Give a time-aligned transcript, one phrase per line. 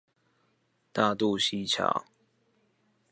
[0.91, 2.05] 大肚溪橋